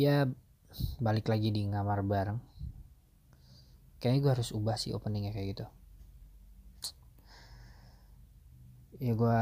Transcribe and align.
ya 0.00 0.24
balik 0.96 1.28
lagi 1.28 1.52
di 1.52 1.68
ngamar 1.68 2.00
bareng. 2.00 2.40
Kayaknya 4.00 4.20
gue 4.24 4.32
harus 4.32 4.50
ubah 4.56 4.80
sih 4.80 4.96
openingnya 4.96 5.36
kayak 5.36 5.48
gitu. 5.52 5.66
Ya 9.00 9.12
gue 9.12 9.40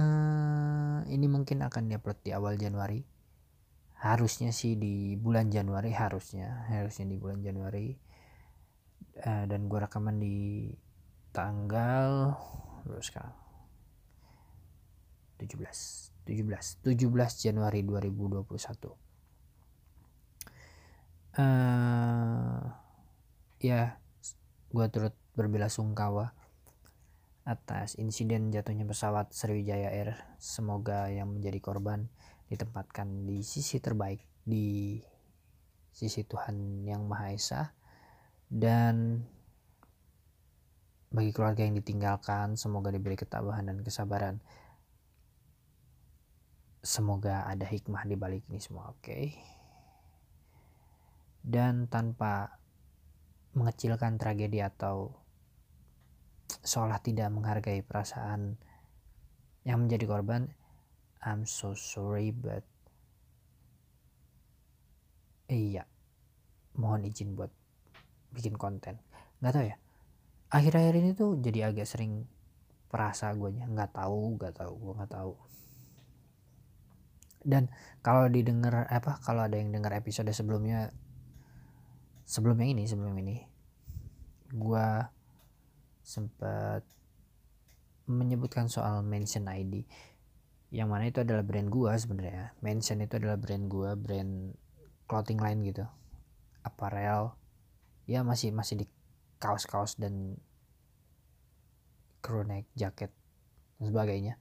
uh, 0.00 0.98
ini 1.12 1.26
mungkin 1.28 1.60
akan 1.60 1.92
diupload 1.92 2.18
di 2.24 2.32
awal 2.32 2.56
Januari. 2.56 3.04
Harusnya 4.00 4.52
sih 4.52 4.80
di 4.80 5.20
bulan 5.20 5.52
Januari 5.52 5.92
harusnya. 5.92 6.64
Harusnya 6.72 7.04
di 7.04 7.20
bulan 7.20 7.44
Januari. 7.44 7.92
Uh, 9.20 9.44
dan 9.44 9.68
gue 9.68 9.78
rekaman 9.78 10.16
di 10.16 10.72
tanggal 11.36 12.32
terus 12.88 13.12
sekarang? 13.12 13.36
17 15.36 16.13
17 16.24 16.84
17 16.84 17.44
Januari 17.44 17.80
2021 17.84 19.04
uh, 21.38 22.62
ya 23.60 23.96
gue 24.74 24.86
turut 24.90 25.14
sungkawa 25.70 26.34
atas 27.44 28.00
insiden 28.00 28.48
jatuhnya 28.48 28.88
pesawat 28.88 29.30
Sriwijaya 29.36 29.92
Air. 29.92 30.16
Semoga 30.40 31.12
yang 31.12 31.36
menjadi 31.36 31.60
korban 31.60 32.08
ditempatkan 32.48 33.28
di 33.28 33.44
sisi 33.44 33.84
terbaik 33.84 34.24
di 34.48 34.96
sisi 35.92 36.24
Tuhan 36.24 36.88
yang 36.88 37.04
Maha 37.04 37.36
Esa. 37.36 37.76
Dan 38.48 39.20
bagi 41.12 41.30
keluarga 41.30 41.62
yang 41.62 41.76
ditinggalkan 41.76 42.56
semoga 42.56 42.90
diberi 42.90 43.14
ketabahan 43.14 43.68
dan 43.70 43.78
kesabaran 43.84 44.40
semoga 46.84 47.48
ada 47.48 47.64
hikmah 47.64 48.04
di 48.04 48.14
balik 48.14 48.44
ini 48.52 48.60
semua 48.60 48.92
oke? 48.92 49.00
Okay? 49.00 49.32
dan 51.44 51.84
tanpa 51.92 52.56
mengecilkan 53.52 54.16
tragedi 54.16 54.64
atau 54.64 55.12
seolah 56.64 56.98
tidak 57.04 57.28
menghargai 57.28 57.84
perasaan 57.84 58.56
yang 59.68 59.84
menjadi 59.84 60.08
korban 60.08 60.48
I'm 61.20 61.44
so 61.44 61.76
sorry 61.76 62.32
but 62.32 62.64
iya 65.52 65.84
mohon 66.80 67.04
izin 67.04 67.36
buat 67.36 67.52
bikin 68.34 68.56
konten. 68.56 68.98
Nggak 69.44 69.52
tahu 69.52 69.64
ya 69.68 69.76
akhir-akhir 70.48 70.94
ini 70.96 71.10
tuh 71.12 71.36
jadi 71.38 71.70
agak 71.70 71.84
sering 71.84 72.24
perasa 72.88 73.30
gue 73.36 73.52
nggak 73.52 73.92
tahu 73.92 74.40
nggak 74.40 74.54
tahu 74.56 74.72
gue 74.80 74.92
nggak 74.96 75.12
tahu 75.12 75.32
dan 77.44 77.68
kalau 78.00 78.26
didengar 78.32 78.88
apa 78.88 79.20
kalau 79.20 79.44
ada 79.44 79.60
yang 79.60 79.70
dengar 79.70 79.92
episode 79.92 80.32
sebelumnya 80.32 80.90
sebelumnya 82.24 82.66
ini 82.72 82.88
sebelum 82.88 83.12
ini 83.20 83.44
gue 84.50 84.88
sempat 86.04 86.84
menyebutkan 88.08 88.68
soal 88.68 89.04
mention 89.04 89.48
ID 89.48 89.84
yang 90.74 90.90
mana 90.90 91.06
itu 91.06 91.22
adalah 91.22 91.46
brand 91.46 91.70
gue 91.70 91.92
sebenarnya. 91.94 92.50
Mention 92.58 92.98
itu 92.98 93.14
adalah 93.14 93.38
brand 93.38 93.70
gue 93.70 93.90
brand 93.94 94.32
clothing 95.06 95.38
line 95.38 95.62
gitu. 95.62 95.86
Apparel. 96.66 97.38
Ya 98.10 98.26
masih 98.26 98.50
masih 98.50 98.82
di 98.82 98.86
kaos-kaos 99.38 99.94
dan 99.94 100.34
crew 102.24 102.42
neck 102.42 102.66
jaket 102.74 103.14
dan 103.78 103.84
sebagainya 103.92 104.34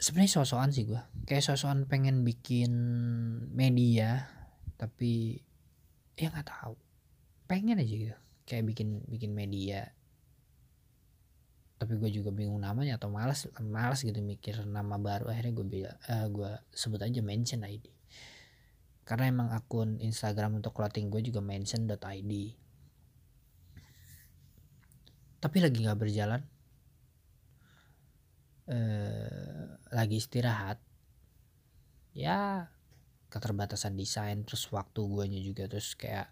sebenarnya 0.00 0.40
sosokan 0.40 0.72
sih 0.72 0.88
gue 0.88 1.00
kayak 1.28 1.44
sosokan 1.44 1.84
pengen 1.84 2.24
bikin 2.24 2.72
media 3.52 4.26
tapi 4.80 5.44
ya 6.16 6.32
nggak 6.32 6.48
tahu. 6.48 6.74
Pengen 7.44 7.78
aja 7.78 7.94
gitu. 7.94 8.16
Kayak 8.48 8.64
bikin 8.72 9.04
bikin 9.06 9.36
media. 9.36 9.92
Tapi 11.76 11.96
gue 11.96 12.10
juga 12.12 12.32
bingung 12.32 12.60
namanya 12.60 12.96
atau 12.96 13.12
malas 13.12 13.48
malas 13.60 14.00
gitu 14.00 14.20
mikir 14.24 14.64
nama 14.64 14.96
baru. 14.96 15.28
Akhirnya 15.28 15.52
gue 15.52 15.66
bilang 15.68 15.96
uh, 16.08 16.26
gue 16.32 16.50
sebut 16.72 17.00
aja 17.00 17.20
mention 17.20 17.60
ID 17.64 18.00
karena 19.10 19.26
emang 19.26 19.50
akun 19.50 19.98
Instagram 19.98 20.62
untuk 20.62 20.70
clothing 20.70 21.10
gue 21.10 21.18
juga 21.18 21.42
mention.id 21.42 22.32
tapi 25.42 25.56
lagi 25.58 25.78
nggak 25.82 25.98
berjalan 25.98 26.46
eh, 28.70 29.66
lagi 29.90 30.16
istirahat 30.22 30.78
ya 32.14 32.70
keterbatasan 33.30 33.94
desain 33.94 34.42
terus 34.42 34.66
waktu 34.74 35.00
guanya 35.06 35.38
juga 35.38 35.70
terus 35.70 35.94
kayak 35.94 36.30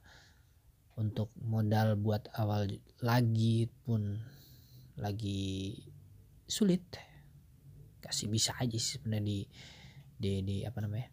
untuk 0.98 1.30
modal 1.38 1.94
buat 1.94 2.26
awal 2.34 2.66
lagi 2.98 3.70
pun 3.86 4.18
lagi 4.98 5.78
sulit. 6.50 6.82
Kasih 8.02 8.26
bisa 8.26 8.58
aja 8.58 8.74
sih 8.74 8.98
sebenarnya 8.98 9.22
di 9.22 9.38
di 10.18 10.32
di 10.42 10.56
apa 10.66 10.82
namanya 10.82 11.06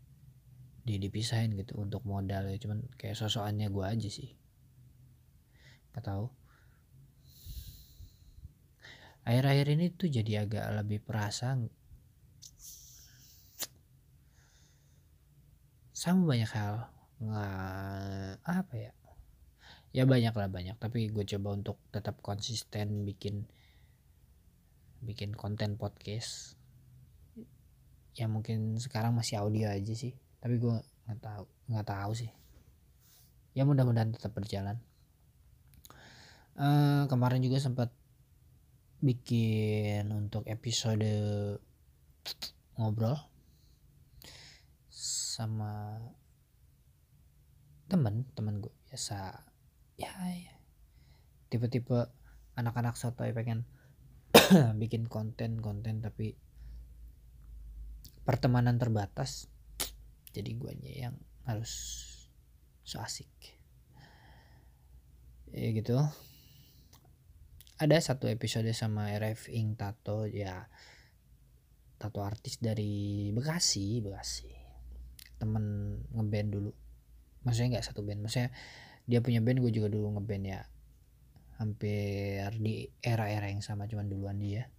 di 0.82 0.98
dipisahin 0.98 1.54
gitu 1.54 1.78
untuk 1.78 2.02
modal 2.02 2.50
cuman 2.58 2.82
kayak 2.98 3.14
sosokannya 3.14 3.70
gue 3.70 3.86
aja 3.86 4.10
sih. 4.10 4.34
Nggak 5.94 6.02
tahu 6.02 6.26
akhir-akhir 9.26 9.68
ini 9.74 9.86
tuh 9.92 10.08
jadi 10.08 10.46
agak 10.46 10.66
lebih 10.86 11.02
perasa 11.02 11.58
sama 15.96 16.38
banyak 16.38 16.52
hal. 16.54 16.86
Nggak 17.18 18.46
apa 18.46 18.74
ya? 18.78 18.92
Ya 19.96 20.04
banyak 20.06 20.36
lah 20.38 20.50
banyak. 20.52 20.78
Tapi 20.78 21.10
gue 21.10 21.26
coba 21.26 21.58
untuk 21.58 21.82
tetap 21.90 22.22
konsisten 22.22 23.08
bikin 23.08 23.50
bikin 25.02 25.34
konten 25.34 25.82
podcast. 25.82 26.60
Ya 28.14 28.30
mungkin 28.30 28.78
sekarang 28.78 29.18
masih 29.18 29.42
audio 29.42 29.74
aja 29.74 29.94
sih. 29.98 30.14
Tapi 30.38 30.62
gue 30.62 30.76
nggak 31.10 31.20
tahu 31.24 31.44
nggak 31.74 31.88
tahu 31.90 32.12
sih. 32.14 32.32
Ya 33.58 33.66
mudah-mudahan 33.66 34.14
tetap 34.14 34.36
berjalan. 34.38 34.78
Uh, 36.56 37.10
kemarin 37.10 37.42
juga 37.42 37.58
sempat 37.60 37.90
bikin 39.04 40.12
untuk 40.12 40.48
episode 40.48 41.04
ngobrol 42.76 43.16
sama 44.90 46.00
temen 47.92 48.24
temen 48.34 48.64
gue 48.64 48.74
biasa. 48.88 49.46
Ya, 49.96 50.12
ya. 50.32 50.56
tipe-tipe 51.48 52.12
anak-anak 52.60 53.00
sotoy 53.00 53.32
pengen 53.32 53.64
bikin 54.82 55.08
konten-konten 55.08 56.04
tapi 56.04 56.36
pertemanan 58.28 58.76
terbatas. 58.76 59.48
Jadi 60.36 60.52
guanya 60.60 60.92
yang 60.92 61.16
harus 61.48 61.72
so 62.84 63.00
asik. 63.00 63.30
Ya 65.56 65.72
gitu 65.72 65.96
ada 67.76 68.00
satu 68.00 68.32
episode 68.32 68.72
sama 68.72 69.12
RF 69.12 69.52
Ing 69.52 69.76
Tato 69.76 70.24
ya. 70.24 70.64
Tato 72.00 72.24
artis 72.24 72.60
dari 72.64 73.28
Bekasi 73.36 74.00
Bekasi. 74.00 74.52
Temen 75.36 75.98
ngeband 76.16 76.50
dulu. 76.56 76.72
Maksudnya 77.44 77.78
nggak 77.78 77.88
satu 77.92 78.02
band 78.02 78.24
maksudnya 78.24 78.50
dia 79.06 79.20
punya 79.20 79.44
band 79.44 79.60
gue 79.60 79.72
juga 79.76 79.92
dulu 79.92 80.16
ngeband 80.16 80.44
ya. 80.48 80.62
Hampir 81.60 82.52
di 82.60 82.88
era-era 83.04 83.52
yang 83.52 83.60
sama 83.60 83.92
cuman 83.92 84.08
duluan 84.08 84.40
dia. 84.40 84.72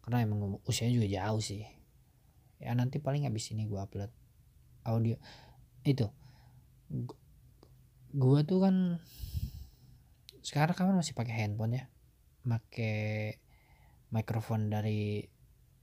Karena 0.00 0.24
emang 0.24 0.64
usianya 0.64 0.96
juga 0.96 1.08
jauh 1.12 1.44
sih. 1.44 1.64
Ya 2.56 2.72
nanti 2.72 3.04
paling 3.04 3.28
habis 3.28 3.52
ini 3.52 3.68
gue 3.68 3.76
upload 3.76 4.08
audio. 4.88 5.20
Itu. 5.84 6.08
Gue 8.16 8.40
tuh 8.48 8.64
kan 8.64 9.04
sekarang 10.40 10.72
kan 10.72 10.96
masih 10.96 11.12
pakai 11.12 11.44
handphone 11.44 11.76
ya. 11.76 11.84
Pakai 12.40 13.36
mikrofon 14.10 14.72
dari 14.72 15.22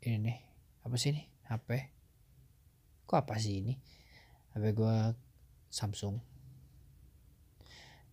ini 0.04 0.18
nih 0.20 0.38
apa 0.84 0.96
sih 0.98 1.14
ini? 1.14 1.24
HP 1.48 1.70
kok 3.08 3.24
apa 3.24 3.40
sih 3.40 3.64
ini? 3.64 3.74
HP 4.52 4.64
gue 4.76 4.96
Samsung. 5.72 6.20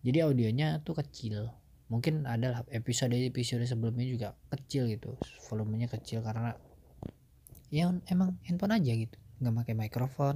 Jadi 0.05 0.23
audionya 0.23 0.79
tuh 0.85 0.95
kecil. 1.01 1.51
Mungkin 1.91 2.25
ada 2.25 2.63
episode 2.71 3.13
episode 3.13 3.65
sebelumnya 3.67 4.05
juga 4.07 4.29
kecil 4.53 4.87
gitu. 4.87 5.19
Volumenya 5.49 5.91
kecil 5.91 6.23
karena 6.23 6.55
ya 7.73 7.91
emang 8.07 8.39
handphone 8.47 8.77
aja 8.77 8.93
gitu. 8.95 9.17
Nggak 9.41 9.65
pakai 9.65 9.75
mikrofon. 9.75 10.35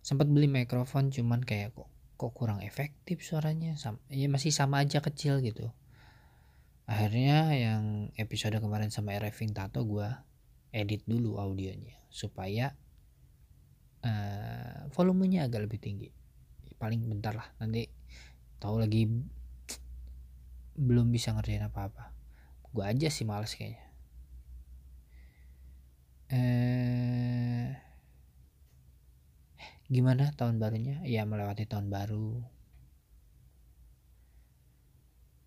Sempat 0.00 0.30
beli 0.30 0.48
mikrofon 0.48 1.12
cuman 1.12 1.44
kayak 1.44 1.76
kok 1.76 1.90
kok 2.18 2.34
kurang 2.34 2.60
efektif 2.66 3.22
suaranya? 3.22 3.78
Sama 3.78 4.02
ya 4.10 4.26
masih 4.26 4.50
sama 4.50 4.82
aja 4.82 4.98
kecil 4.98 5.38
gitu. 5.40 5.70
Akhirnya 6.88 7.54
yang 7.54 8.10
episode 8.18 8.58
kemarin 8.58 8.90
sama 8.90 9.14
Erevin 9.14 9.54
Tato 9.54 9.86
gue 9.86 10.08
edit 10.74 11.06
dulu 11.06 11.38
audionya 11.38 11.96
supaya 12.10 12.74
uh, 14.02 14.90
volumenya 14.92 15.46
agak 15.46 15.70
lebih 15.70 15.78
tinggi. 15.78 16.10
Paling 16.76 17.06
bentar 17.06 17.38
lah 17.38 17.48
nanti 17.62 17.86
tahu 18.58 18.82
lagi 18.82 19.06
belum 20.74 21.14
bisa 21.14 21.32
ngerjain 21.38 21.70
apa-apa. 21.70 22.10
Gue 22.74 22.82
aja 22.82 23.06
sih 23.08 23.22
males 23.22 23.54
kayaknya 23.54 23.88
eh 26.28 27.72
gimana 29.88 30.30
tahun 30.36 30.60
barunya? 30.60 31.00
Ya 31.08 31.24
melewati 31.24 31.64
tahun 31.64 31.88
baru. 31.88 32.44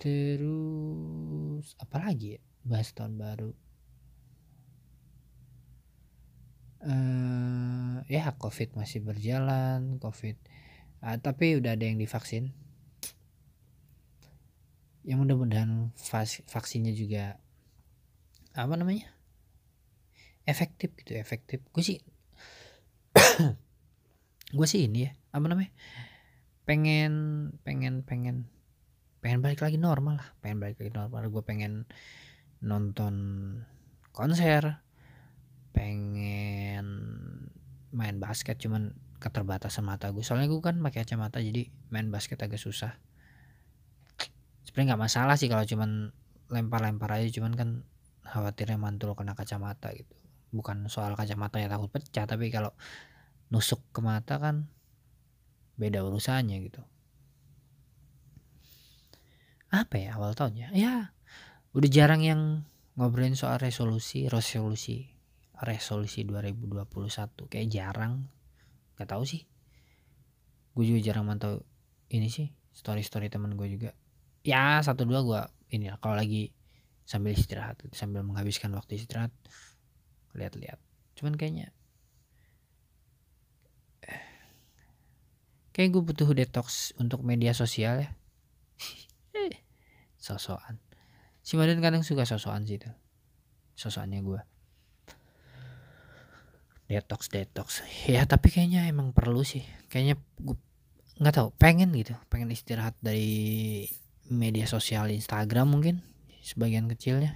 Terus 0.01 1.77
apa 1.77 1.97
lagi 2.01 2.37
ya 2.37 2.41
bahas 2.65 2.89
tahun 2.97 3.21
baru? 3.21 3.53
Uh, 6.81 8.01
ya 8.09 8.33
covid 8.41 8.73
masih 8.73 9.05
berjalan 9.05 10.01
covid 10.01 10.33
uh, 11.05 11.13
tapi 11.21 11.53
udah 11.61 11.77
ada 11.77 11.85
yang 11.85 12.01
divaksin. 12.01 12.49
Yang 15.05 15.17
mudah-mudahan 15.21 15.93
vaksinnya 16.49 16.97
juga 16.97 17.37
apa 18.57 18.73
namanya? 18.73 19.05
Efektif 20.49 20.97
gitu 20.97 21.13
efektif. 21.13 21.61
Gue 21.69 21.85
sih 21.85 22.01
gue 24.51 24.67
sih 24.67 24.87
ini 24.87 25.07
ya 25.07 25.11
apa 25.31 25.45
namanya 25.47 25.71
pengen 26.67 27.13
pengen 27.63 28.03
pengen 28.05 28.47
pengen 29.21 29.39
balik 29.39 29.61
lagi 29.61 29.77
normal 29.77 30.17
lah 30.17 30.29
pengen 30.41 30.57
balik 30.61 30.81
lagi 30.81 30.91
normal. 30.93 31.29
Gue 31.29 31.43
pengen 31.45 31.85
nonton 32.61 33.15
konser 34.11 34.81
pengen 35.71 36.85
main 37.91 38.17
basket 38.19 38.59
cuman 38.59 38.93
keterbatasan 39.21 39.85
mata 39.85 40.09
gue 40.09 40.25
soalnya 40.25 40.49
gue 40.49 40.59
kan 40.59 40.81
pakai 40.81 41.05
kacamata 41.05 41.37
jadi 41.37 41.69
main 41.93 42.09
basket 42.09 42.41
agak 42.41 42.57
susah. 42.57 42.97
Sebenarnya 44.65 44.95
nggak 44.95 45.03
masalah 45.05 45.35
sih 45.37 45.49
kalau 45.49 45.65
cuman 45.65 46.13
lempar-lempar 46.51 47.21
aja 47.21 47.29
cuman 47.29 47.53
kan 47.55 47.69
khawatirnya 48.25 48.77
mantul 48.81 49.13
kena 49.13 49.37
kacamata 49.37 49.93
gitu. 49.93 50.13
Bukan 50.51 50.89
soal 50.89 51.13
kacamata 51.13 51.61
ya 51.61 51.69
takut 51.69 51.93
pecah 51.93 52.25
tapi 52.25 52.49
kalau 52.49 52.73
nusuk 53.51 53.83
ke 53.91 53.99
mata 53.99 54.39
kan 54.39 54.71
beda 55.75 56.01
urusannya 56.07 56.57
gitu. 56.63 56.81
Apa 59.71 59.95
ya 59.99 60.19
awal 60.19 60.35
tahun 60.35 60.71
ya 60.75 61.11
udah 61.71 61.89
jarang 61.91 62.23
yang 62.23 62.67
ngobrolin 62.99 63.35
soal 63.39 63.55
resolusi 63.59 64.27
resolusi 64.27 65.07
resolusi 65.61 66.25
2021 66.27 66.87
kayak 67.51 67.67
jarang. 67.71 68.27
Gak 68.97 69.11
tahu 69.11 69.23
sih. 69.23 69.45
Gue 70.75 70.87
juga 70.87 70.99
jarang 71.03 71.27
mantau 71.27 71.63
ini 72.11 72.27
sih 72.27 72.51
story 72.71 73.03
story 73.03 73.27
teman 73.27 73.55
gue 73.55 73.67
juga. 73.67 73.91
Ya 74.41 74.79
satu 74.81 75.03
dua 75.03 75.21
gue 75.21 75.41
ini 75.75 75.91
kalau 75.99 76.15
lagi 76.15 76.51
sambil 77.07 77.35
istirahat 77.35 77.79
sambil 77.91 78.23
menghabiskan 78.23 78.71
waktu 78.75 78.95
istirahat 78.99 79.31
lihat-lihat. 80.35 80.79
Cuman 81.15 81.35
kayaknya 81.35 81.75
kayak 85.81 85.97
gue 85.97 86.03
butuh 86.13 86.29
detox 86.37 86.93
untuk 87.01 87.25
media 87.25 87.57
sosial 87.57 88.05
ya. 88.05 88.09
Sosokan. 90.21 90.77
Si 91.41 91.57
Madan 91.57 91.81
kadang 91.81 92.05
suka 92.05 92.29
sosokan 92.29 92.69
sih 92.69 92.77
itu. 92.77 92.85
Sosokannya 93.73 94.21
gue 94.21 94.41
detox 96.91 97.31
detox. 97.31 97.81
Ya 98.03 98.27
tapi 98.27 98.51
kayaknya 98.51 98.85
emang 98.91 99.15
perlu 99.15 99.47
sih. 99.47 99.63
Kayaknya 99.87 100.19
gue 100.43 100.57
nggak 101.23 101.33
tahu 101.33 101.49
pengen 101.55 101.89
gitu. 101.95 102.13
Pengen 102.27 102.51
istirahat 102.51 102.99
dari 102.99 103.87
media 104.27 104.67
sosial 104.67 105.07
Instagram 105.09 105.71
mungkin 105.71 106.03
sebagian 106.43 106.91
kecilnya. 106.91 107.33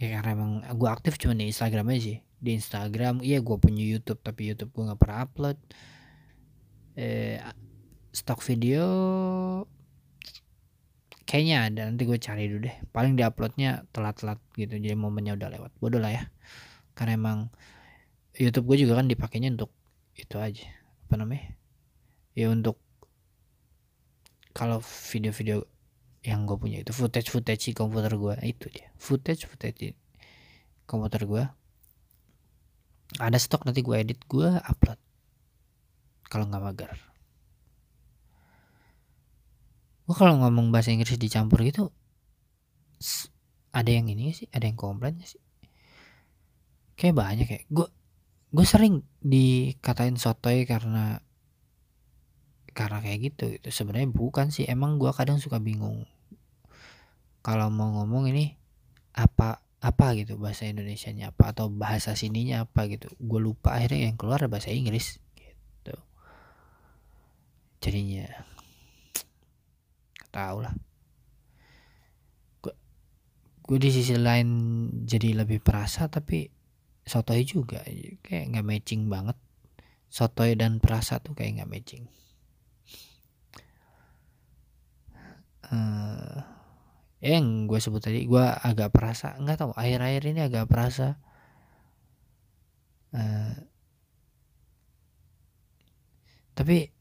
Ya 0.00 0.18
karena 0.18 0.34
emang 0.34 0.52
gue 0.64 0.88
aktif 0.90 1.20
cuma 1.20 1.36
di 1.36 1.46
Instagram 1.52 1.92
aja 1.92 2.00
sih. 2.00 2.18
Di 2.42 2.58
Instagram 2.58 3.20
iya 3.22 3.38
gue 3.38 3.56
punya 3.60 3.84
YouTube 3.84 4.18
tapi 4.24 4.50
YouTube 4.50 4.72
gue 4.72 4.88
nggak 4.88 4.98
pernah 4.98 5.28
upload 5.28 5.60
eh 6.98 7.40
stok 8.12 8.44
video 8.44 8.84
kayaknya 11.24 11.56
ada. 11.72 11.80
Nanti 11.88 12.04
gue 12.04 12.20
cari 12.20 12.44
dulu 12.52 12.68
deh. 12.68 12.76
Paling 12.92 13.16
diuploadnya 13.16 13.88
telat-telat 13.88 14.36
gitu. 14.52 14.76
Jadi 14.76 14.92
momennya 14.92 15.32
udah 15.32 15.48
lewat. 15.48 15.72
Bodoh 15.80 15.96
lah 15.96 16.12
ya. 16.12 16.22
Karena 16.92 17.16
emang 17.16 17.38
YouTube 18.36 18.68
gue 18.68 18.84
juga 18.84 19.00
kan 19.00 19.08
dipakainya 19.08 19.56
untuk 19.56 19.72
itu 20.12 20.36
aja. 20.36 20.68
Apa 21.08 21.16
namanya? 21.16 21.56
Ya 22.36 22.52
untuk 22.52 22.76
kalau 24.52 24.84
video-video 24.84 25.64
yang 26.20 26.44
gue 26.44 26.56
punya 26.60 26.84
itu. 26.84 26.92
Footage 26.92 27.32
footage 27.32 27.72
komputer 27.72 28.12
gue 28.12 28.34
itu 28.44 28.68
dia. 28.68 28.92
Footage 29.00 29.48
footage 29.48 29.96
komputer 30.84 31.24
gue 31.24 31.44
ada 33.20 33.38
stok 33.40 33.64
nanti 33.64 33.80
gue 33.80 33.96
edit. 33.96 34.20
Gue 34.28 34.52
upload 34.52 35.00
kalau 36.32 36.48
nggak 36.48 36.64
mager. 36.64 36.92
Gue 40.08 40.16
kalau 40.16 40.40
ngomong 40.40 40.72
bahasa 40.72 40.88
Inggris 40.88 41.20
dicampur 41.20 41.60
gitu 41.60 41.92
ada 43.72 43.90
yang 43.90 44.06
ini 44.12 44.36
sih? 44.36 44.46
Ada 44.52 44.68
yang 44.68 44.78
komplain 44.78 45.16
sih? 45.24 45.40
Kayak 46.94 47.16
banyak 47.16 47.48
ya. 47.48 47.60
Gue 47.72 47.88
gue 48.52 48.66
sering 48.68 49.00
dikatain 49.24 50.20
sotoy 50.20 50.68
karena 50.68 51.24
karena 52.76 53.00
kayak 53.00 53.32
gitu 53.32 53.44
gitu. 53.56 53.68
Sebenarnya 53.72 54.12
bukan 54.12 54.52
sih. 54.52 54.68
Emang 54.68 55.00
gue 55.00 55.08
kadang 55.16 55.40
suka 55.40 55.56
bingung. 55.56 56.04
Kalau 57.42 57.72
mau 57.72 57.90
ngomong 58.00 58.30
ini 58.30 58.54
apa 59.16 59.64
apa 59.82 60.14
gitu 60.14 60.38
bahasa 60.38 60.70
Indonesia 60.70 61.10
nya 61.10 61.34
apa 61.34 61.50
atau 61.50 61.72
bahasa 61.72 62.12
sininya 62.14 62.68
apa 62.68 62.86
gitu. 62.92 63.08
Gue 63.18 63.40
lupa 63.40 63.74
akhirnya 63.74 64.12
yang 64.12 64.16
keluar 64.20 64.44
bahasa 64.52 64.68
Inggris 64.70 65.18
jadinya. 67.82 68.30
Tahu 70.30 70.58
lah. 70.62 70.74
Gue 73.62 73.78
di 73.78 73.90
sisi 73.94 74.18
lain 74.18 74.48
jadi 75.06 75.42
lebih 75.42 75.62
perasa 75.62 76.10
tapi 76.10 76.50
sotoy 77.02 77.42
juga 77.42 77.82
kayak 78.22 78.54
nggak 78.54 78.66
matching 78.66 79.10
banget. 79.10 79.34
Sotoy 80.12 80.54
dan 80.54 80.78
perasa 80.78 81.18
tuh 81.18 81.34
kayak 81.34 81.62
nggak 81.62 81.70
matching. 81.70 82.04
Uh, 85.72 86.42
yang 87.22 87.70
gue 87.70 87.78
sebut 87.80 88.02
tadi 88.02 88.26
gue 88.26 88.44
agak 88.44 88.92
perasa. 88.92 89.38
Nggak 89.38 89.56
tahu 89.62 89.72
akhir-akhir 89.78 90.22
ini 90.26 90.40
agak 90.42 90.66
perasa. 90.68 91.16
Uh, 93.12 93.56
tapi 96.52 96.92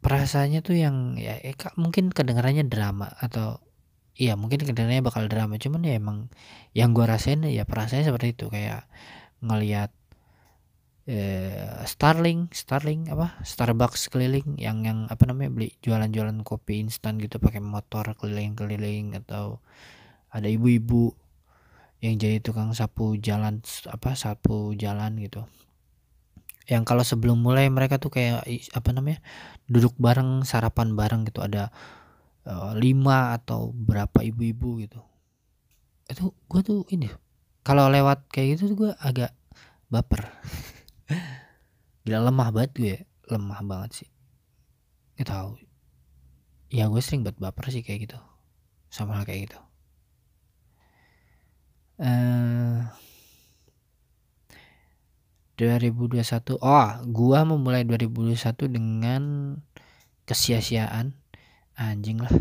perasaannya 0.00 0.60
tuh 0.64 0.76
yang 0.76 1.16
ya 1.20 1.36
eh, 1.40 1.56
mungkin 1.76 2.12
kedengarannya 2.12 2.66
drama 2.68 3.12
atau 3.20 3.60
iya 4.16 4.36
mungkin 4.36 4.60
kedengarannya 4.64 5.04
bakal 5.04 5.28
drama. 5.28 5.56
Cuman 5.60 5.84
ya 5.84 5.96
emang 5.96 6.28
yang 6.76 6.92
gue 6.96 7.04
rasain 7.04 7.44
ya 7.46 7.64
perasaannya 7.68 8.06
seperti 8.08 8.28
itu. 8.36 8.46
Kayak 8.52 8.88
ngelihat 9.44 9.90
eh, 11.08 11.84
Starling 11.88 12.52
Starling 12.52 13.10
apa 13.10 13.40
Starbucks 13.42 14.12
keliling 14.12 14.56
yang 14.60 14.84
yang 14.84 15.08
apa 15.08 15.24
namanya 15.28 15.50
beli 15.52 15.68
jualan-jualan 15.82 16.44
kopi 16.44 16.84
instan 16.84 17.18
gitu 17.18 17.42
pakai 17.42 17.58
motor 17.58 18.14
keliling-keliling 18.16 19.16
atau 19.18 19.58
ada 20.30 20.46
ibu-ibu 20.46 21.12
yang 22.00 22.16
jadi 22.16 22.40
tukang 22.40 22.72
sapu 22.72 23.18
jalan 23.20 23.60
apa 23.90 24.16
sapu 24.16 24.72
jalan 24.78 25.20
gitu 25.20 25.44
yang 26.68 26.84
kalau 26.84 27.06
sebelum 27.06 27.40
mulai 27.40 27.72
mereka 27.72 27.96
tuh 27.96 28.12
kayak 28.12 28.44
apa 28.76 28.88
namanya 28.92 29.24
duduk 29.70 29.96
bareng 29.96 30.44
sarapan 30.44 30.92
bareng 30.92 31.24
gitu. 31.24 31.40
Ada 31.40 31.72
uh, 32.46 32.72
lima 32.76 33.36
atau 33.36 33.72
berapa 33.72 34.20
ibu-ibu 34.20 34.82
gitu. 34.84 35.00
Itu 36.10 36.34
gue 36.50 36.60
tuh 36.60 36.80
ini 36.92 37.08
kalau 37.64 37.86
lewat 37.92 38.28
kayak 38.32 38.58
gitu 38.58 38.74
tuh 38.74 38.76
gue 38.88 38.92
agak 39.00 39.32
baper. 39.92 40.26
Gila 42.04 42.30
lemah 42.30 42.48
banget 42.50 42.70
gue 42.76 42.94
lemah 43.30 43.60
banget 43.62 44.04
sih. 44.04 44.10
Gak 45.20 45.28
tahu. 45.28 45.60
Ya 46.70 46.86
gue 46.86 47.02
sering 47.02 47.26
buat 47.26 47.36
baper 47.36 47.68
sih 47.74 47.82
kayak 47.82 48.10
gitu. 48.10 48.18
Sama 48.90 49.22
kayak 49.26 49.50
gitu. 49.50 49.60
Uh, 52.00 52.88
2021 55.60 56.56
oh 56.56 56.88
gua 57.12 57.44
memulai 57.44 57.84
2021 57.84 58.72
dengan 58.72 59.22
kesia-siaan. 60.24 61.18
Anjing 61.76 62.22
lah. 62.22 62.34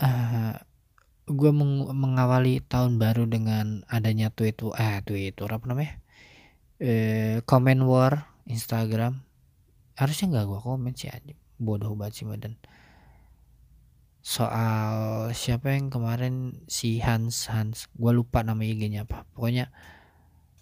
Uh, 0.00 0.56
gue 1.28 1.50
meng 1.52 1.92
mengawali 1.92 2.64
tahun 2.64 2.96
baru 2.96 3.28
dengan 3.28 3.84
adanya 3.86 4.32
tweet 4.32 4.58
eh 4.78 4.98
Twitter 5.04 5.46
apa 5.46 5.64
namanya? 5.68 6.00
Eh 6.80 7.44
comment 7.44 7.82
war 7.84 8.30
Instagram. 8.48 9.20
Harusnya 9.94 10.26
nggak 10.32 10.46
gue 10.48 10.60
komen 10.64 10.96
sih 10.96 11.12
aja 11.12 11.36
bodoh 11.60 11.92
banget 11.92 12.24
sih 12.24 12.26
badan. 12.26 12.56
Soal 14.24 15.28
siapa 15.36 15.76
yang 15.76 15.92
kemarin? 15.92 16.64
Si 16.64 17.04
Hans 17.04 17.52
Hans. 17.52 17.92
Gue 17.92 18.16
lupa 18.16 18.40
nama 18.40 18.64
IG-nya 18.64 19.04
apa. 19.04 19.28
Pokoknya 19.36 19.68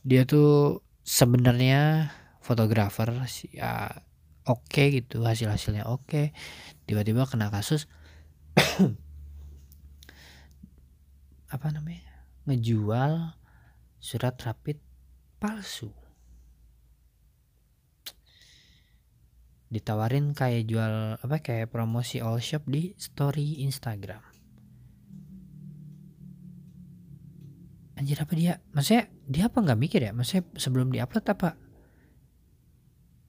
dia 0.07 0.23
tuh 0.29 0.83
sebenarnya 1.03 2.13
fotografer 2.45 3.09
sih 3.27 3.51
ya 3.57 4.05
oke 4.49 4.65
okay 4.69 5.01
gitu 5.01 5.25
hasil 5.25 5.49
hasilnya 5.53 5.85
oke 5.89 6.05
okay. 6.09 6.27
tiba-tiba 6.89 7.29
kena 7.29 7.49
kasus 7.53 7.89
apa 11.55 11.67
namanya 11.73 12.05
ngejual 12.45 13.37
surat 14.01 14.37
rapid 14.41 14.81
palsu 15.41 15.93
ditawarin 19.69 20.33
kayak 20.33 20.65
jual 20.65 21.21
apa 21.21 21.45
kayak 21.45 21.69
promosi 21.69 22.25
all 22.25 22.41
shop 22.41 22.65
di 22.65 22.97
story 22.97 23.61
Instagram 23.65 24.38
anjir 27.99 28.19
apa 28.23 28.33
dia? 28.39 28.63
Maksudnya 28.71 29.11
dia 29.27 29.51
apa 29.51 29.59
nggak 29.59 29.79
mikir 29.79 30.01
ya? 30.01 30.13
Maksudnya 30.15 30.47
sebelum 30.55 30.95
diupload 30.95 31.27
apa? 31.27 31.59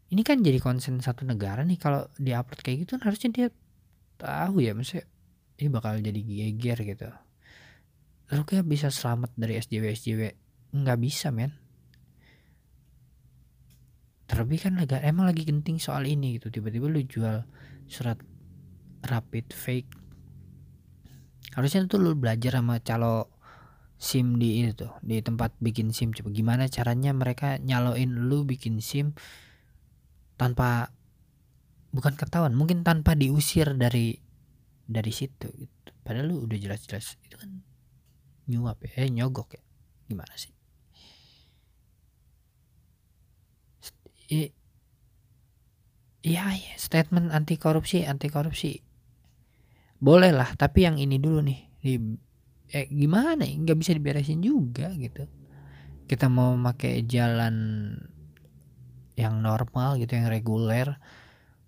Ini 0.09 0.21
kan 0.25 0.41
jadi 0.41 0.57
konsen 0.61 1.01
satu 1.01 1.25
negara 1.25 1.61
nih 1.65 1.77
kalau 1.77 2.05
diupload 2.17 2.61
kayak 2.61 2.85
gitu 2.85 2.97
kan 2.97 3.09
harusnya 3.09 3.29
dia 3.29 3.47
tahu 4.17 4.61
ya 4.61 4.73
maksudnya 4.73 5.05
ini 5.61 5.69
bakal 5.69 5.97
jadi 6.01 6.21
geger 6.21 6.79
gitu. 6.85 7.09
Lu 8.33 8.45
kayak 8.45 8.65
bisa 8.65 8.93
selamat 8.93 9.33
dari 9.37 9.57
SJW 9.57 9.85
SJW 9.93 10.21
nggak 10.73 10.99
bisa 11.01 11.33
men. 11.33 11.53
Terlebih 14.29 14.59
kan 14.61 14.77
agak 14.77 15.01
emang 15.01 15.25
lagi 15.25 15.41
genting 15.41 15.81
soal 15.81 16.05
ini 16.05 16.37
gitu. 16.37 16.53
Tiba-tiba 16.53 16.85
lu 16.85 17.01
jual 17.01 17.41
surat 17.89 18.21
rapid 19.01 19.49
fake. 19.49 19.89
Harusnya 21.57 21.89
tuh 21.89 21.97
lu 21.97 22.13
belajar 22.13 22.61
sama 22.61 22.77
calo 22.85 23.38
sim 23.99 24.39
di 24.39 24.63
itu 24.63 24.87
di 25.03 25.19
tempat 25.19 25.59
bikin 25.59 25.91
sim 25.91 26.15
coba 26.15 26.31
gimana 26.31 26.71
caranya 26.71 27.11
mereka 27.11 27.59
nyaloin 27.59 28.31
lu 28.31 28.47
bikin 28.47 28.79
sim 28.79 29.11
tanpa 30.39 30.95
bukan 31.91 32.15
ketahuan 32.15 32.55
mungkin 32.55 32.87
tanpa 32.87 33.13
diusir 33.19 33.75
dari 33.75 34.15
dari 34.87 35.11
situ 35.11 35.51
gitu. 35.51 35.91
padahal 36.01 36.31
lu 36.31 36.35
udah 36.47 36.57
jelas-jelas 36.57 37.19
itu 37.27 37.35
kan 37.35 37.59
nyuap 38.47 38.79
ya 38.87 39.03
eh, 39.03 39.09
nyogok 39.11 39.59
ya 39.59 39.63
gimana 40.07 40.33
sih 40.39 40.55
Iya, 46.19 46.51
ya, 46.51 46.73
statement 46.75 47.31
anti 47.31 47.55
korupsi, 47.55 48.03
anti 48.03 48.27
korupsi. 48.27 48.83
Boleh 49.99 50.31
lah, 50.35 50.51
tapi 50.59 50.83
yang 50.87 50.99
ini 50.99 51.15
dulu 51.15 51.39
nih. 51.43 51.59
Di, 51.79 51.95
eh, 52.69 52.85
gimana 52.89 53.45
ya? 53.45 53.55
Nggak 53.57 53.77
bisa 53.81 53.91
diberesin 53.97 54.41
juga 54.45 54.93
gitu. 54.95 55.25
Kita 56.09 56.25
mau 56.29 56.57
pakai 56.57 57.05
jalan 57.05 57.55
yang 59.19 59.43
normal 59.43 59.99
gitu, 59.99 60.15
yang 60.15 60.31
reguler, 60.31 60.97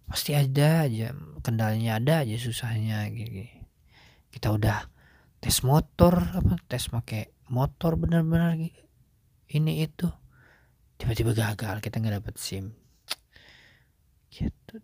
pasti 0.08 0.34
ada 0.34 0.88
aja. 0.88 1.14
Kendalanya 1.42 1.98
ada 1.98 2.26
aja 2.26 2.36
susahnya 2.38 3.10
gitu. 3.12 3.50
Kita 4.32 4.54
udah 4.54 4.88
tes 5.42 5.66
motor 5.66 6.22
apa 6.38 6.56
tes 6.70 6.86
pakai 6.88 7.34
motor 7.50 7.98
benar-benar 7.98 8.56
ini 9.52 9.74
itu. 9.84 10.08
Tiba-tiba 11.02 11.34
gagal 11.34 11.82
kita 11.82 11.98
nggak 11.98 12.16
dapet 12.22 12.36
sim. 12.38 12.72
Gitu. 14.32 14.80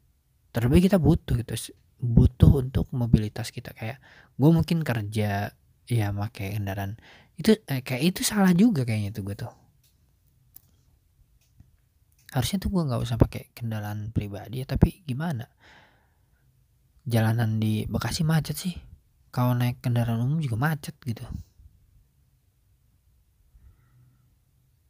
Terlebih 0.51 0.89
kita 0.89 0.97
butuh 0.97 1.37
gitu. 1.39 1.53
Butuh 1.97 2.65
untuk 2.65 2.89
mobilitas 2.91 3.53
kita. 3.53 3.71
Kayak 3.77 4.01
gue 4.35 4.49
mungkin 4.49 4.81
kerja 4.81 5.53
ya 5.87 6.11
pakai 6.11 6.59
kendaraan. 6.59 6.99
Itu 7.39 7.55
eh, 7.55 7.81
kayak 7.81 8.03
itu 8.03 8.21
salah 8.27 8.51
juga 8.51 8.83
kayaknya 8.83 9.15
tuh 9.15 9.23
gue 9.23 9.35
tuh. 9.39 9.53
Harusnya 12.35 12.59
tuh 12.59 12.69
gue 12.75 12.83
nggak 12.83 13.01
usah 13.01 13.15
pakai 13.15 13.55
kendaraan 13.55 14.11
pribadi 14.11 14.61
ya 14.61 14.67
tapi 14.67 15.01
gimana? 15.07 15.47
Jalanan 17.07 17.57
di 17.57 17.87
Bekasi 17.87 18.27
macet 18.27 18.59
sih. 18.59 18.75
Kalau 19.31 19.55
naik 19.55 19.79
kendaraan 19.79 20.19
umum 20.19 20.43
juga 20.43 20.59
macet 20.59 20.95
gitu. 21.07 21.23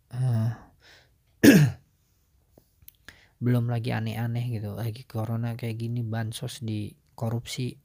Uh, 0.08 0.50
belum 3.44 3.70
lagi 3.70 3.94
aneh-aneh 3.94 4.46
gitu. 4.50 4.74
Lagi 4.74 5.06
corona 5.06 5.54
kayak 5.54 5.78
gini 5.78 6.02
bansos 6.02 6.66
di 6.66 6.90
korupsi 7.14 7.78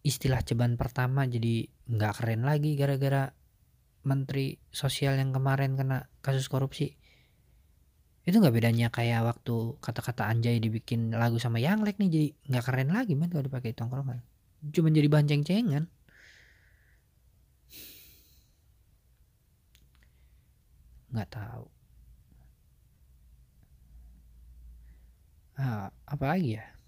istilah 0.00 0.40
ceban 0.40 0.80
pertama 0.80 1.28
jadi 1.28 1.68
nggak 1.88 2.12
keren 2.20 2.42
lagi 2.48 2.72
gara-gara 2.76 3.32
menteri 4.00 4.56
sosial 4.72 5.20
yang 5.20 5.32
kemarin 5.36 5.76
kena 5.76 6.08
kasus 6.24 6.48
korupsi. 6.48 6.96
Itu 8.24 8.40
nggak 8.40 8.54
bedanya 8.56 8.88
kayak 8.92 9.24
waktu 9.24 9.76
kata-kata 9.80 10.28
anjay 10.28 10.60
dibikin 10.60 11.12
lagu 11.12 11.36
sama 11.36 11.60
yang 11.60 11.84
nih 11.84 12.08
jadi 12.08 12.28
nggak 12.48 12.64
keren 12.64 12.90
lagi 12.92 13.12
man 13.16 13.28
kalau 13.28 13.44
dipakai 13.44 13.76
tongkrongan. 13.76 14.24
Cuma 14.72 14.88
jadi 14.92 15.08
bahan 15.08 15.28
ceng-cengan. 15.28 15.84
Nggak 21.12 21.28
tahu. 21.32 21.64
Ah, 25.60 25.92
apa 26.08 26.24
lagi 26.24 26.56
ya 26.56 26.79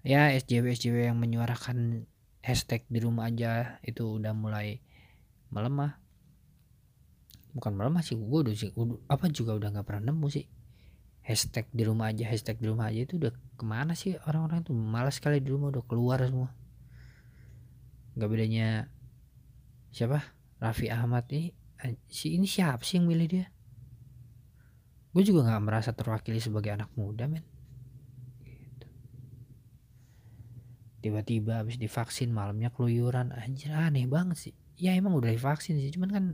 ya 0.00 0.32
SJW 0.32 0.72
SJW 0.76 1.12
yang 1.12 1.18
menyuarakan 1.20 2.08
hashtag 2.40 2.88
di 2.88 3.04
rumah 3.04 3.28
aja 3.28 3.80
itu 3.84 4.16
udah 4.16 4.32
mulai 4.32 4.80
melemah. 5.52 6.00
Bukan 7.52 7.74
melemah 7.74 8.00
sih 8.00 8.16
gue 8.16 8.40
udah 8.46 8.54
sih 8.54 8.70
apa 9.10 9.28
juga 9.28 9.58
udah 9.58 9.68
nggak 9.74 9.86
pernah 9.86 10.12
nemu 10.12 10.26
sih. 10.32 10.46
Hashtag 11.20 11.68
di 11.68 11.84
rumah 11.84 12.10
aja 12.10 12.24
hashtag 12.26 12.56
di 12.56 12.66
rumah 12.72 12.88
aja 12.88 13.04
itu 13.04 13.20
udah 13.20 13.30
ke 13.30 13.64
mana 13.66 13.92
sih 13.92 14.16
orang-orang 14.24 14.64
tuh? 14.64 14.72
Malas 14.72 15.20
sekali 15.20 15.42
di 15.44 15.52
rumah 15.52 15.68
udah 15.68 15.84
keluar 15.84 16.22
semua. 16.24 16.48
Nggak 18.16 18.28
bedanya 18.30 18.88
siapa? 19.92 20.24
Raffi 20.60 20.88
Ahmad 20.92 21.28
nih 21.28 21.52
si 22.08 22.36
ini 22.36 22.44
siapa 22.44 22.84
sih 22.84 23.00
yang 23.00 23.08
milih 23.08 23.28
dia? 23.28 23.46
Gue 25.10 25.26
juga 25.26 25.42
nggak 25.44 25.64
merasa 25.64 25.90
terwakili 25.90 26.38
sebagai 26.38 26.70
anak 26.70 26.88
muda 26.94 27.26
men 27.26 27.42
tiba-tiba 31.00 31.64
habis 31.64 31.80
divaksin 31.80 32.30
malamnya 32.32 32.68
keluyuran. 32.72 33.32
Anjir 33.32 33.72
aneh 33.72 34.04
banget 34.04 34.36
sih. 34.36 34.54
Ya 34.80 34.96
emang 34.96 35.16
udah 35.16 35.32
divaksin 35.32 35.76
sih 35.80 35.92
cuman 35.92 36.10
kan 36.12 36.24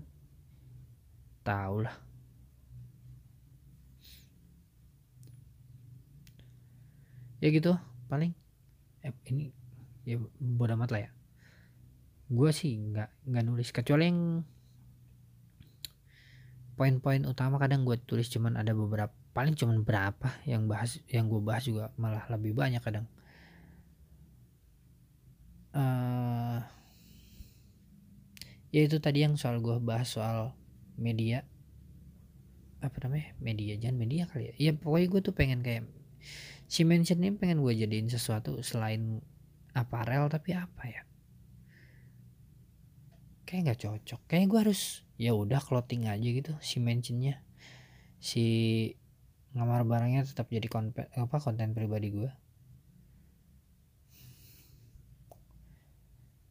tau 1.47 1.83
lah. 1.87 1.97
Ya 7.39 7.49
gitu 7.55 7.79
paling. 8.11 8.35
Eh, 9.07 9.15
ini 9.31 9.55
ya 10.03 10.19
bodoh 10.39 10.75
amat 10.75 10.91
lah 10.95 11.01
ya. 11.07 11.11
Gue 12.27 12.51
sih 12.51 12.75
nggak 12.75 13.31
nggak 13.31 13.45
nulis 13.47 13.71
kecuali 13.71 14.11
yang 14.11 14.43
poin-poin 16.77 17.25
utama 17.25 17.57
kadang 17.57 17.89
gue 17.89 17.97
tulis 18.05 18.29
cuman 18.29 18.61
ada 18.61 18.77
beberapa 18.77 19.11
paling 19.33 19.57
cuman 19.57 19.81
berapa 19.81 20.29
yang 20.45 20.69
bahas 20.69 21.01
yang 21.09 21.29
gue 21.33 21.41
bahas 21.41 21.65
juga 21.65 21.89
malah 21.97 22.29
lebih 22.29 22.53
banyak 22.53 22.85
kadang 22.85 23.09
uh, 25.77 26.59
ya 28.73 28.81
itu 28.85 28.97
tadi 28.99 29.23
yang 29.23 29.37
soal 29.37 29.61
gue 29.61 29.77
bahas 29.85 30.09
soal 30.09 30.57
media. 30.97 31.45
Apa 32.81 33.07
namanya? 33.07 33.37
Media 33.41 33.77
jangan 33.77 33.97
media 34.01 34.25
kali 34.29 34.53
ya. 34.53 34.55
Ya 34.57 34.73
pokoknya 34.73 35.07
gue 35.13 35.21
tuh 35.21 35.35
pengen 35.37 35.61
kayak 35.61 35.85
si 36.67 36.83
mention 36.83 37.23
ini 37.23 37.37
pengen 37.37 37.63
gue 37.63 37.73
jadiin 37.77 38.11
sesuatu 38.11 38.59
selain 38.65 39.21
aparel 39.77 40.27
tapi 40.33 40.57
apa 40.57 40.83
ya? 40.89 41.03
Kayak 43.45 43.61
nggak 43.71 43.81
cocok. 43.85 44.21
Kayak 44.27 44.47
gue 44.51 44.61
harus 44.69 44.81
ya 45.17 45.33
udah 45.33 45.61
clothing 45.61 46.09
aja 46.09 46.29
gitu 46.29 46.53
si 46.65 46.81
mentionnya. 46.81 47.45
Si 48.19 48.45
ngamar 49.57 49.89
barangnya 49.89 50.29
tetap 50.29 50.53
jadi 50.53 50.69
konten 50.69 51.09
apa 51.17 51.37
konten 51.41 51.73
pribadi 51.73 52.13
gue 52.13 52.29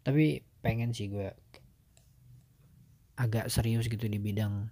tapi 0.05 0.45
pengen 0.61 0.93
sih 0.93 1.09
gue 1.09 1.33
agak 3.17 3.49
serius 3.49 3.89
gitu 3.89 4.05
di 4.05 4.21
bidang 4.21 4.69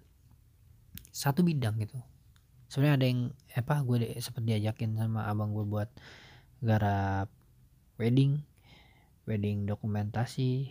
satu 1.10 1.42
bidang 1.42 1.78
gitu. 1.82 1.98
Sebenarnya 2.70 2.94
ada 2.98 3.06
yang 3.06 3.20
apa 3.54 3.74
gue 3.82 3.96
de, 4.02 4.08
sempat 4.22 4.46
diajakin 4.46 4.94
sama 4.98 5.26
abang 5.26 5.50
gue 5.54 5.66
buat 5.66 5.90
garap 6.62 7.30
wedding 7.98 8.42
wedding 9.26 9.66
dokumentasi. 9.66 10.70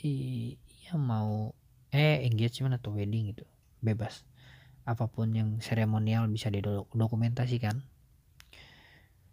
Iya 0.00 0.94
mau 0.96 1.52
eh 1.90 2.22
engagement 2.24 2.78
atau 2.78 2.94
wedding 2.94 3.34
gitu 3.34 3.46
bebas. 3.82 4.22
Apa 4.86 5.10
pun 5.10 5.34
yang 5.34 5.58
seremonial 5.58 6.30
bisa 6.30 6.46
didokumentasikan 6.46 7.82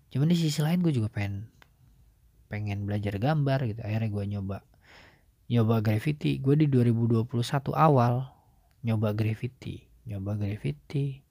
cuman 0.07 0.31
di 0.31 0.39
sisi 0.39 0.63
lain 0.63 0.79
gue 0.79 0.95
juga 0.95 1.11
pengen 1.11 1.51
pengen 2.47 2.87
belajar 2.87 3.15
gambar 3.19 3.67
gitu. 3.67 3.81
Akhirnya 3.83 4.09
gue 4.11 4.25
nyoba 4.37 4.57
nyoba 5.47 5.75
graffiti. 5.79 6.39
Gue 6.39 6.59
di 6.59 6.67
2021 6.67 7.27
awal 7.75 8.27
nyoba 8.83 9.11
graffiti 9.15 9.87
nyoba 10.07 10.39
graffiti. 10.39 11.21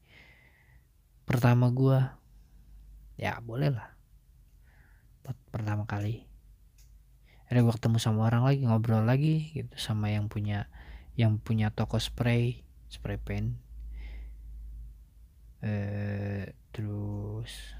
Pertama 1.24 1.72
gue 1.72 1.98
ya 3.16 3.40
boleh 3.40 3.72
lah. 3.72 3.88
Pertama 5.50 5.88
kali. 5.88 6.22
Akhirnya 7.48 7.62
gue 7.66 7.74
ketemu 7.74 7.98
sama 7.98 8.28
orang 8.28 8.42
lagi 8.44 8.60
ngobrol 8.66 9.04
lagi 9.06 9.50
gitu 9.56 9.74
sama 9.78 10.12
yang 10.12 10.28
punya 10.28 10.68
yang 11.16 11.40
punya 11.40 11.72
toko 11.72 11.96
spray 11.96 12.60
spray 12.92 13.16
pen 13.16 13.56
eh 15.64 16.52
terus 16.70 17.72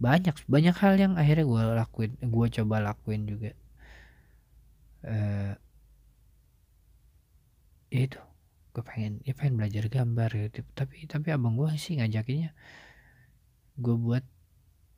banyak 0.00 0.36
banyak 0.48 0.76
hal 0.80 0.94
yang 0.96 1.14
akhirnya 1.20 1.44
gue 1.44 1.62
lakuin 1.76 2.12
gue 2.18 2.46
coba 2.60 2.76
lakuin 2.80 3.22
juga. 3.28 3.50
Eh 5.04 5.54
itu 7.90 8.20
gue 8.70 8.82
pengen 8.86 9.18
ya 9.26 9.32
pengen 9.36 9.54
belajar 9.60 9.84
gambar 9.92 10.30
gitu. 10.48 10.60
Tapi 10.72 11.04
tapi 11.04 11.28
abang 11.36 11.54
gue 11.60 11.68
sih 11.76 12.00
ngajakinnya 12.00 12.50
gue 13.80 13.96
buat 13.96 14.24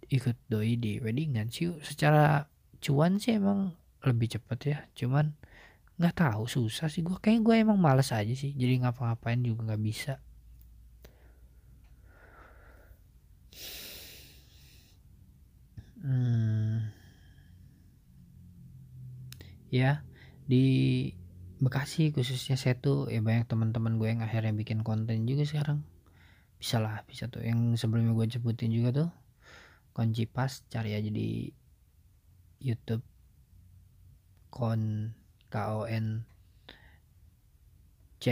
ikut 0.08 0.36
doi 0.46 0.78
di 0.78 1.02
weddingan 1.02 1.50
sih. 1.50 1.74
Secara 1.82 2.46
cuan 2.78 3.18
sih 3.18 3.38
emang 3.38 3.74
lebih 4.06 4.38
cepet 4.38 4.58
ya. 4.64 4.78
Cuman 4.94 5.34
nggak 6.02 6.18
tahu 6.18 6.44
susah 6.48 6.88
sih 6.90 7.04
gue 7.04 7.14
kayak 7.20 7.46
gue 7.46 7.54
emang 7.62 7.78
males 7.78 8.10
aja 8.10 8.34
sih 8.34 8.50
jadi 8.56 8.82
ngapa-ngapain 8.82 9.38
juga 9.44 9.70
nggak 9.70 9.82
bisa 9.86 10.18
hmm, 16.02 16.78
ya 19.72 20.04
di 20.44 20.64
Bekasi 21.62 22.10
khususnya 22.10 22.58
saya 22.58 22.74
tuh 22.74 23.06
ya 23.06 23.22
banyak 23.22 23.46
teman-teman 23.46 23.94
gue 23.94 24.10
yang 24.10 24.18
akhirnya 24.26 24.50
bikin 24.50 24.82
konten 24.82 25.30
juga 25.30 25.46
sekarang. 25.46 25.86
Bisa 26.58 26.82
lah 26.82 27.06
bisa 27.06 27.30
tuh. 27.30 27.38
Yang 27.38 27.78
sebelumnya 27.78 28.18
gue 28.18 28.26
sebutin 28.34 28.74
juga 28.74 28.90
tuh 28.90 29.10
kunci 29.94 30.26
pas 30.26 30.50
cari 30.66 30.98
aja 30.98 31.06
di 31.06 31.46
YouTube. 32.58 33.06
Kon 34.50 35.14
K 35.46 35.54
O 35.70 35.86
N 35.86 36.26
C 38.18 38.26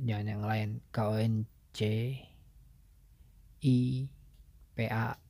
jangan 0.00 0.32
yang 0.32 0.42
lain. 0.48 0.68
K 0.88 0.96
O 1.04 1.12
N 1.20 1.44
C 1.76 1.80
I 3.60 4.08
P 4.72 4.78
A 4.88 5.20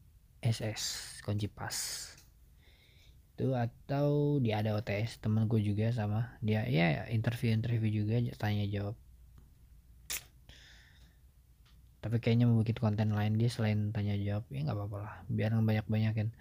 S 0.42 0.58
S 0.60 0.82
kunci 1.22 1.46
pas. 1.46 1.72
Itu 3.32 3.54
atau 3.54 4.36
dia 4.42 4.60
ada 4.60 4.74
OTS 4.74 5.22
temen 5.22 5.46
gue 5.46 5.62
juga 5.62 5.88
sama. 5.94 6.34
Dia 6.42 6.66
ya 6.66 7.06
interview 7.08 7.54
interview 7.54 8.02
juga 8.02 8.18
tanya 8.36 8.66
jawab. 8.66 8.98
Tapi 12.02 12.18
kayaknya 12.18 12.50
mau 12.50 12.58
bikin 12.58 12.82
konten 12.82 13.14
lain 13.14 13.38
dia 13.38 13.46
selain 13.46 13.94
tanya 13.94 14.18
jawab 14.18 14.44
ya 14.50 14.66
nggak 14.66 14.74
apa-apa 14.74 14.98
lah. 14.98 15.14
Biar 15.30 15.54
banyak 15.54 15.86
banyakin 15.86 16.34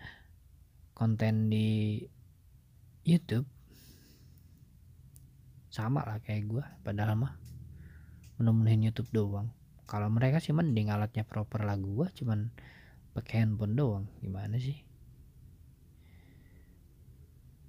konten 0.98 1.54
di 1.54 2.02
YouTube. 3.06 3.46
Sama 5.70 6.04
lah 6.04 6.18
kayak 6.20 6.44
gue 6.50 6.64
padahal 6.82 7.16
mah 7.16 7.38
menemuin 8.42 8.90
YouTube 8.90 9.14
doang. 9.14 9.54
Kalau 9.86 10.10
mereka 10.10 10.42
sih 10.42 10.52
mending 10.52 10.90
alatnya 10.90 11.22
proper 11.22 11.62
lagu 11.62 11.88
gue 11.94 12.10
cuman 12.18 12.50
pakai 13.12 13.44
handphone 13.44 13.76
doang. 13.76 14.06
Gimana 14.24 14.56
sih? 14.58 14.80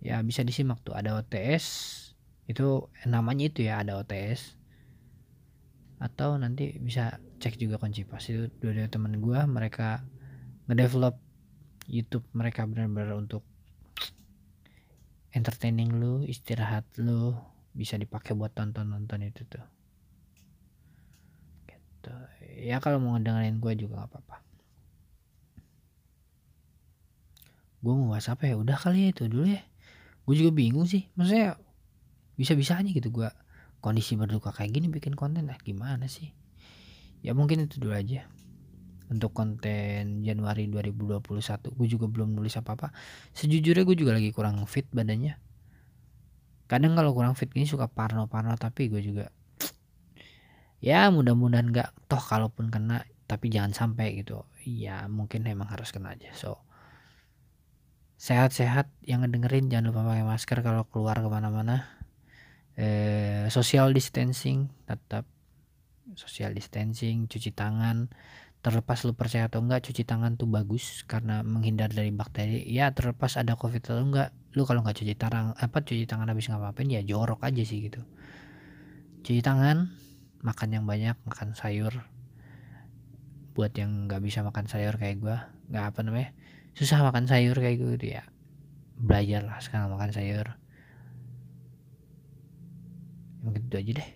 Ya 0.02 0.18
bisa 0.22 0.42
disimak 0.42 0.83
tuh. 0.83 0.94
Ada 0.94 1.18
OTS 1.18 1.66
itu 2.50 2.90
namanya 3.07 3.46
itu 3.46 3.62
ya 3.62 3.87
ada 3.87 4.02
OTS 4.02 4.59
atau 6.02 6.35
nanti 6.35 6.74
bisa 6.83 7.22
cek 7.38 7.59
juga 7.59 7.78
kunci 7.78 8.02
pas. 8.02 8.22
Itu 8.22 8.50
dua 8.59 8.90
teman 8.90 9.22
gue 9.22 9.40
mereka 9.46 10.02
ngedevelop 10.66 11.18
YouTube 11.87 12.26
mereka 12.35 12.66
benar-benar 12.66 13.14
untuk 13.14 13.46
entertaining 15.35 15.98
lu 15.98 16.26
istirahat 16.26 16.87
lu. 16.98 17.35
Bisa 17.72 17.96
dipakai 17.96 18.37
buat 18.37 18.52
tonton-nonton 18.52 19.24
itu 19.24 19.48
tuh. 19.48 19.64
Gitu. 21.64 22.14
Ya 22.68 22.83
kalau 22.85 23.00
mau 23.00 23.16
ngedengerin 23.16 23.62
gue 23.62 23.72
juga 23.81 24.05
gak 24.05 24.12
apa-apa 24.12 24.51
gue 27.83 27.92
mau 27.92 28.14
bahas 28.14 28.31
apa 28.31 28.47
ya? 28.47 28.55
Udah 28.55 28.79
kali 28.79 29.07
ya 29.07 29.09
itu 29.11 29.27
dulu 29.27 29.51
ya. 29.51 29.62
Gue 30.23 30.35
juga 30.38 30.55
bingung 30.55 30.87
sih. 30.87 31.11
Maksudnya 31.18 31.59
bisa-bisa 32.38 32.79
aja 32.79 32.87
gitu 32.88 33.11
gue 33.11 33.29
kondisi 33.83 34.14
berduka 34.14 34.55
kayak 34.55 34.71
gini 34.79 34.87
bikin 34.87 35.18
konten. 35.18 35.51
Lah 35.51 35.59
gimana 35.59 36.07
sih? 36.07 36.31
Ya 37.27 37.35
mungkin 37.35 37.66
itu 37.66 37.83
dulu 37.83 37.99
aja. 37.99 38.31
Untuk 39.11 39.35
konten 39.37 40.25
Januari 40.25 40.71
2021 40.71 41.21
gue 41.75 41.87
juga 41.90 42.07
belum 42.07 42.38
nulis 42.38 42.55
apa-apa. 42.55 42.95
Sejujurnya 43.35 43.83
gue 43.83 43.97
juga 43.99 44.14
lagi 44.14 44.31
kurang 44.31 44.62
fit 44.71 44.87
badannya. 44.95 45.37
Kadang 46.71 46.97
kalau 46.97 47.12
kurang 47.12 47.35
fit 47.37 47.51
gini 47.51 47.68
suka 47.68 47.90
parno-parno 47.90 48.57
tapi 48.57 48.88
gue 48.88 49.03
juga 49.05 49.29
ya 50.88 51.12
mudah-mudahan 51.12 51.68
nggak 51.68 52.09
toh 52.09 52.23
kalaupun 52.23 52.73
kena 52.73 53.05
tapi 53.27 53.51
jangan 53.51 53.75
sampai 53.75 54.23
gitu. 54.23 54.47
Ya 54.64 55.05
mungkin 55.11 55.45
emang 55.45 55.68
harus 55.68 55.90
kena 55.92 56.14
aja. 56.16 56.33
So 56.33 56.62
sehat-sehat 58.22 58.87
yang 59.02 59.26
ngedengerin 59.26 59.66
jangan 59.66 59.90
lupa 59.90 60.06
pakai 60.06 60.22
masker 60.22 60.58
kalau 60.62 60.87
keluar 60.87 61.18
ke 61.18 61.26
mana-mana. 61.26 61.90
Eh, 62.78 63.50
social 63.50 63.90
distancing 63.90 64.70
tetap 64.87 65.26
social 66.14 66.54
distancing 66.54 67.26
cuci 67.26 67.50
tangan. 67.50 68.14
Terlepas 68.62 69.02
lu 69.02 69.18
percaya 69.18 69.50
atau 69.50 69.58
enggak 69.58 69.82
cuci 69.90 70.06
tangan 70.06 70.38
tuh 70.38 70.46
bagus 70.46 71.02
karena 71.11 71.42
menghindar 71.42 71.90
dari 71.90 72.14
bakteri. 72.14 72.62
Ya 72.70 72.94
terlepas 72.94 73.35
ada 73.35 73.58
covid 73.58 73.82
atau 73.82 73.98
enggak 73.98 74.30
lu 74.54 74.62
kalau 74.70 74.87
nggak 74.87 75.02
cuci 75.02 75.18
tangan 75.18 75.58
apa 75.58 75.82
cuci 75.82 76.06
tangan 76.06 76.30
habis 76.30 76.46
ngapain 76.46 76.87
ya 76.87 77.02
jorok 77.02 77.42
aja 77.42 77.66
sih 77.66 77.90
gitu. 77.90 78.06
Cuci 79.26 79.42
tangan 79.42 79.90
makan 80.46 80.68
yang 80.70 80.87
banyak 80.87 81.18
makan 81.26 81.58
sayur. 81.58 82.06
Buat 83.58 83.74
yang 83.82 84.06
nggak 84.06 84.22
bisa 84.22 84.46
makan 84.46 84.70
sayur 84.70 84.94
kayak 84.94 85.18
gua 85.18 85.50
nggak 85.74 85.85
apa 85.90 86.00
namanya 86.06 86.30
susah 86.72 87.04
makan 87.04 87.28
sayur 87.28 87.56
kayak 87.56 87.80
gitu 87.80 88.16
ya 88.16 88.24
belajar 89.02 89.42
lah 89.42 89.58
sekarang 89.58 89.90
makan 89.90 90.14
sayur. 90.14 90.46
Mungkin 93.42 93.66
itu 93.66 93.74
aja 93.74 93.92
deh. 93.98 94.11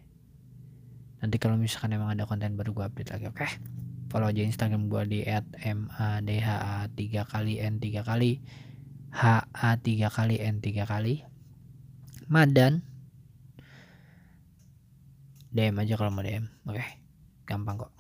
Nanti 1.19 1.37
kalau 1.43 1.59
misalkan 1.59 1.99
emang 1.99 2.15
ada 2.15 2.23
konten 2.23 2.55
baru 2.55 2.71
gue 2.71 2.85
update 2.87 3.11
lagi 3.11 3.27
oke? 3.27 3.43
Okay? 3.43 3.53
follow 4.07 4.31
aja 4.31 4.47
instagram 4.47 4.87
gue 4.87 5.03
di 5.11 5.21
at 5.27 5.43
madha 5.75 6.87
3 6.87 6.95
kali 7.27 7.59
n 7.59 7.83
3 7.83 8.07
kali. 8.07 8.39
ha 9.11 9.43
3 9.51 9.83
kali 10.07 10.37
n 10.39 10.63
3 10.63 10.87
kali. 10.87 11.27
Madan. 12.31 12.87
DM 15.51 15.75
aja 15.83 15.95
kalau 15.99 16.15
mau 16.15 16.23
DM 16.23 16.47
oke? 16.69 16.79
Okay? 16.79 17.03
gampang 17.47 17.81
kok 17.81 17.96